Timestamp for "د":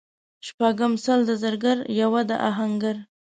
1.29-1.31, 2.29-2.31